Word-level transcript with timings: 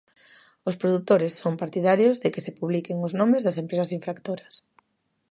Os 0.69 0.75
produtores 0.81 1.33
son 1.43 1.61
partidarios 1.61 2.15
de 2.23 2.29
que 2.33 2.43
se 2.45 2.55
publiquen 2.59 2.97
os 3.07 3.13
nomes 3.19 3.41
das 3.43 3.59
empresas 3.63 3.93
infractoras. 3.97 4.55